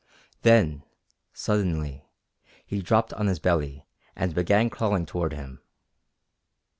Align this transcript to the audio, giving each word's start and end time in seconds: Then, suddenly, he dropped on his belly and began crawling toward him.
Then, 0.41 0.81
suddenly, 1.31 2.07
he 2.65 2.81
dropped 2.81 3.13
on 3.13 3.27
his 3.27 3.37
belly 3.37 3.85
and 4.15 4.33
began 4.33 4.71
crawling 4.71 5.05
toward 5.05 5.31
him. 5.33 5.61